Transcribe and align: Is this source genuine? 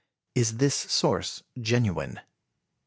Is 0.33 0.57
this 0.57 0.73
source 0.73 1.43
genuine? 1.59 2.21